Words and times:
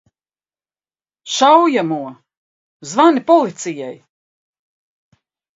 Šaujamo! 1.33 1.99
Zvani 2.95 3.23
policijai! 3.31 3.95